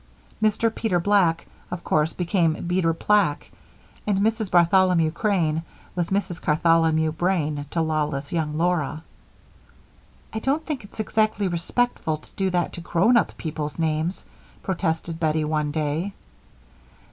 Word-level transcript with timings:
Mr. 0.41 0.73
Peter 0.73 0.99
Black, 0.99 1.45
of 1.69 1.83
course, 1.83 2.11
became 2.13 2.65
Beter 2.65 2.91
Plack, 2.91 3.51
and 4.07 4.17
Mrs. 4.17 4.49
Bartholomew 4.49 5.11
Crane 5.11 5.61
was 5.93 6.09
Mrs. 6.09 6.41
Cartholomew 6.41 7.11
Brane, 7.11 7.67
to 7.69 7.81
lawless 7.81 8.31
young 8.31 8.57
Laura. 8.57 9.03
"I 10.33 10.39
don't 10.39 10.65
think 10.65 10.83
it's 10.83 10.99
exactly 10.99 11.47
respectful 11.47 12.17
to 12.17 12.33
do 12.35 12.49
that 12.49 12.73
to 12.73 12.81
grown 12.81 13.15
up 13.15 13.37
people's 13.37 13.77
names," 13.77 14.25
protested 14.63 15.19
Bettie, 15.19 15.45
one 15.45 15.69
day. 15.69 16.13